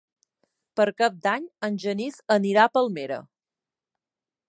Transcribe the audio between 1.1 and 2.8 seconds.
d'Any en Genís anirà a